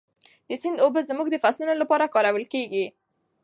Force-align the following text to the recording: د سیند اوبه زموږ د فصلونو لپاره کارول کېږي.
د 0.47 0.49
سیند 0.61 0.77
اوبه 0.83 1.01
زموږ 1.09 1.27
د 1.31 1.35
فصلونو 1.43 1.73
لپاره 1.81 2.11
کارول 2.15 2.45
کېږي. 2.53 2.85